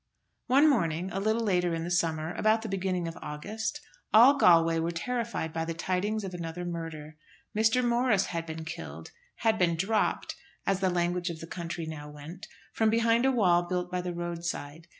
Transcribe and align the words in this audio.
One 0.47 0.67
morning, 0.67 1.11
a 1.11 1.19
little 1.19 1.43
later 1.43 1.75
in 1.75 1.83
the 1.83 1.91
summer, 1.91 2.33
about 2.33 2.63
the 2.63 2.67
beginning 2.67 3.07
of 3.07 3.15
August, 3.21 3.81
all 4.11 4.35
Galway 4.35 4.79
were 4.79 4.89
terrified 4.89 5.53
by 5.53 5.63
the 5.63 5.75
tidings 5.75 6.23
of 6.23 6.33
another 6.33 6.65
murder. 6.65 7.17
Mr. 7.55 7.87
Morris 7.87 8.25
had 8.25 8.47
been 8.47 8.65
killed, 8.65 9.11
had 9.35 9.59
been 9.59 9.75
"dropped," 9.75 10.35
as 10.65 10.79
the 10.79 10.89
language 10.89 11.29
of 11.29 11.39
the 11.39 11.45
country 11.45 11.85
now 11.85 12.09
went, 12.09 12.47
from 12.73 12.89
behind 12.89 13.27
a 13.27 13.31
wall 13.31 13.61
built 13.61 13.91
by 13.91 14.01
the 14.01 14.11
roadside. 14.11 14.87